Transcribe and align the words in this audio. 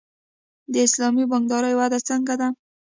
د 0.73 0.73
اسلامي 0.87 1.23
بانکدارۍ 1.31 1.73
وده 1.75 1.99
څنګه 2.09 2.33
ده؟ 2.39 2.47